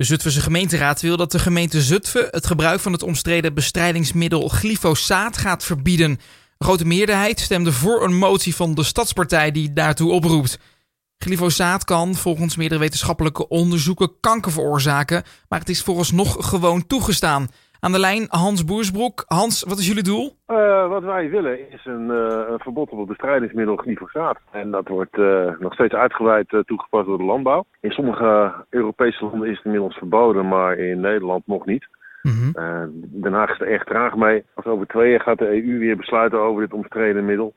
[0.00, 5.36] De Zutphense gemeenteraad wil dat de gemeente Zutphen het gebruik van het omstreden bestrijdingsmiddel glyfosaat
[5.36, 6.10] gaat verbieden.
[6.10, 6.18] Een
[6.58, 10.58] grote meerderheid stemde voor een motie van de Stadspartij die daartoe oproept.
[11.18, 17.48] Glyfosaat kan volgens meerdere wetenschappelijke onderzoeken kanker veroorzaken, maar het is vooralsnog gewoon toegestaan.
[17.80, 19.24] Aan de lijn Hans Boersbroek.
[19.26, 20.36] Hans, wat is jullie doel?
[20.48, 24.38] Uh, wat wij willen is een, uh, een, verbod op het bestrijdingsmiddel glyfosaat.
[24.50, 27.64] En dat wordt uh, nog steeds uitgebreid toegepast door de landbouw.
[27.80, 31.88] In sommige Europese landen is het inmiddels verboden, maar in Nederland nog niet.
[32.22, 32.52] Mm -hmm.
[33.22, 34.44] Den Haag is er erg traag mee.
[34.54, 37.54] Als over twee jaar gaat de EU weer besluiten over dit omstreden middel.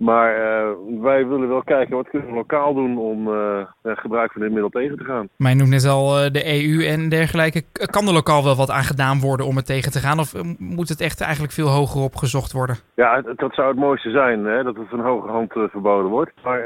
[0.00, 4.40] Maar uh, wij willen wel kijken wat kunnen we lokaal doen om uh, gebruik van
[4.40, 5.28] dit middel tegen te gaan.
[5.36, 7.62] Maar je noemt net al uh, de EU en dergelijke.
[7.72, 10.18] Kan er lokaal wel wat aan gedaan worden om het tegen te gaan?
[10.18, 12.76] Of moet het echt eigenlijk veel hoger opgezocht worden?
[12.94, 16.32] Ja, dat zou het mooiste zijn, hè, dat het van hoge hand verboden wordt.
[16.42, 16.60] Maar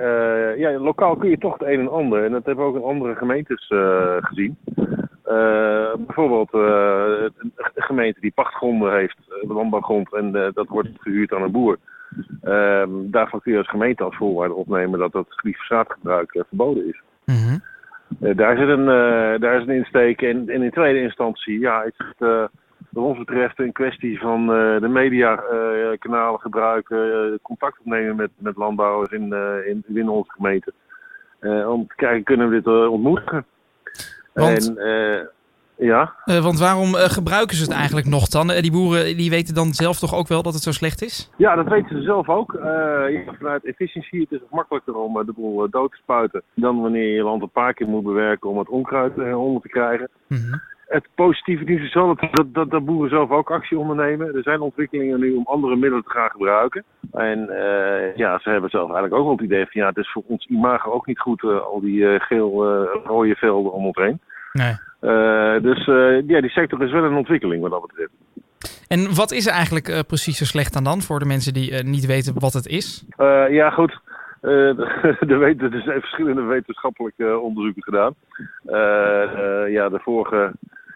[0.58, 2.24] ja, lokaal kun je toch het een en ander.
[2.24, 3.72] En dat hebben we ook in andere gemeentes
[4.20, 4.56] gezien.
[6.06, 9.16] bijvoorbeeld een gemeente die pachtgronden heeft,
[9.48, 11.78] landbouwgrond, en dat wordt gehuurd aan een boer.
[12.44, 17.02] Uh, daarvan kun je als gemeente als voorwaarde opnemen dat dat glyfosaatgebruik uh, verboden is.
[17.24, 17.62] Mm -hmm.
[18.28, 20.22] uh, daar, zit een, uh, daar is een insteek.
[20.22, 22.50] En, en in tweede instantie ja, is het
[22.90, 24.46] wat ons betreft een kwestie van
[24.80, 29.32] de mediakanalen gebruiken, contact opnemen met, met landbouwers in,
[29.66, 30.72] in, in onze gemeente.
[31.66, 33.44] om te kijken, kunnen we dit ontmoedigen?
[34.32, 34.76] Want...
[34.76, 35.30] En,
[35.76, 36.14] ja.
[36.24, 38.50] Uh, want waarom uh, gebruiken ze het eigenlijk nog dan?
[38.50, 41.30] Uh, die boeren die weten dan zelf toch ook wel dat het zo slecht is?
[41.36, 42.52] Ja, dat weten ze zelf ook.
[43.08, 47.14] Ja, vanuit efficiëntie het is het makkelijker om de boel dood te spuiten dan wanneer
[47.14, 50.08] je land een paar keer moet bewerken om het onkruid onder te krijgen.
[50.28, 50.62] -hmm.
[50.84, 54.34] Het positieve nieuws is wel dat, dat, dat, boeren zelf ook actie ondernemen.
[54.34, 56.84] Er zijn ontwikkelingen nu om andere middelen te gaan gebruiken.
[57.12, 57.38] En
[58.16, 60.46] ja, ze hebben zelf eigenlijk ook wel het idee van ja, het is voor ons
[60.46, 64.20] imago ook niet goed al die geel-rode velden om ons heen.
[64.52, 64.74] Nee.
[65.04, 68.12] Uh, dus uh, ja, die sector is wel een ontwikkeling wat dat betreft.
[68.88, 71.82] En wat is er eigenlijk uh, precies zo slecht aan dan voor de mensen die
[71.82, 73.04] niet weten wat het is?
[73.48, 74.00] ja, goed.
[74.44, 78.14] er, er zijn verschillende wetenschappelijke onderzoeken gedaan.
[79.70, 80.52] ja, de vorige,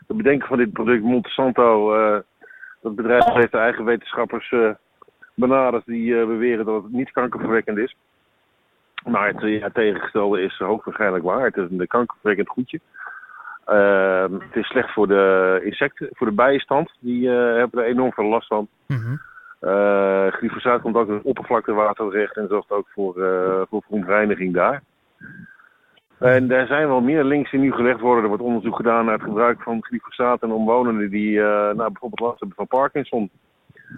[0.06, 1.92] de bedenker van dit product, Monsanto,
[2.82, 4.54] dat bedrijf heeft de eigen wetenschappers
[5.34, 7.96] benaderd die beweren dat het niet kankerverwekkend is.
[9.04, 11.44] Maar het ja, tegengestelde is hoogwaarschijnlijk waar.
[11.44, 12.80] Het is een kankerverwekkend goedje.
[13.68, 16.92] Uh, het is slecht voor de insecten, voor de bijenstand.
[17.00, 18.68] Die uh, hebben er enorm veel last van.
[18.86, 19.20] Mm -hmm.
[19.60, 23.14] uh, glyfosaat komt ook in het oppervlaktewater terecht en zorgt ook voor,
[23.70, 24.82] voor verontreiniging daar.
[26.18, 28.22] En er zijn wel meer links die nu gelegd worden.
[28.22, 32.38] Er wordt onderzoek gedaan naar het gebruik van glyfosaat en omwonenden die nou, bijvoorbeeld last
[32.38, 33.30] hebben van Parkinson.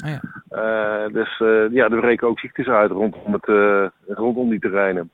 [0.05, 1.09] Oh ja.
[1.09, 1.39] dus
[1.73, 3.47] ja, er breken ook ziektes uit rondom, het,
[4.07, 5.11] rondom die terreinen.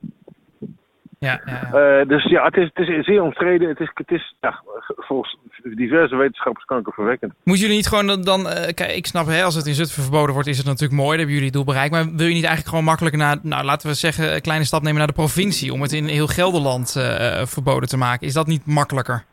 [1.18, 2.00] Ja, ja, ja.
[2.00, 3.68] Uh, dus ja, het is, het is zeer omstreden.
[3.68, 4.62] Het is, het is ja,
[4.96, 7.32] volgens diverse wetenschappers kankerverwekkend.
[7.44, 8.22] Moeten jullie niet gewoon dan...
[8.22, 11.00] dan uh, kijk, ik snap, hè, als het in Zutphen verboden wordt, is het natuurlijk
[11.00, 11.08] mooi.
[11.08, 11.92] Dan hebben jullie het doel bereikt.
[11.92, 13.36] Maar wil je niet eigenlijk gewoon makkelijker naar...
[13.42, 15.72] Nou, laten we zeggen, een kleine stap nemen naar de provincie...
[15.72, 18.26] om het in heel Gelderland uh, verboden te maken.
[18.26, 19.24] Is dat niet makkelijker?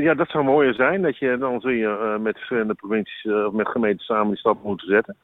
[0.00, 1.02] Ja, dat zou mooier zijn.
[1.02, 4.88] Dat je, dan zul je met verschillende provincies of met gemeenten samen die stap moeten
[4.88, 5.16] zetten.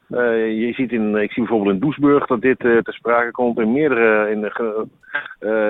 [0.59, 1.17] je ziet in...
[1.17, 3.59] Ik zie bijvoorbeeld in Doesburg dat dit ter sprake komt.
[3.59, 4.31] In meerdere...
[4.31, 4.53] In,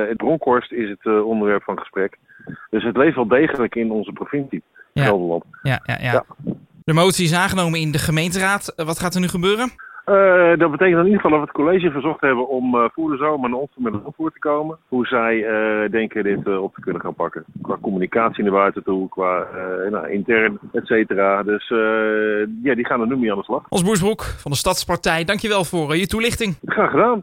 [0.08, 2.18] in Bronkhorst is het onderwerp van gesprek.
[2.70, 4.62] Dus het leeft wel degelijk in onze provincie,
[4.92, 5.04] ja.
[5.04, 5.44] Gelderland.
[5.62, 6.24] Ja, ja, ja, ja.
[6.84, 8.72] De motie is aangenomen in de gemeenteraad.
[8.76, 9.70] Wat gaat er nu gebeuren?
[10.06, 13.10] Uh, dat betekent in ieder geval dat we het college verzocht hebben om uh, voor
[13.10, 14.76] de zomer naar ons met een antwoord te komen.
[14.88, 17.44] Hoe zij uh, denken dit op te kunnen gaan pakken.
[17.62, 19.46] Qua communicatie naar buiten toe, qua
[19.90, 21.42] nou, intern, et cetera.
[21.42, 21.68] Dus
[22.62, 23.62] ja, die gaan er nu mee aan de slag.
[23.68, 26.58] Ons Boersbroek van de Stadspartij, dankjewel voor je toelichting.
[26.64, 27.20] Graag gedaan.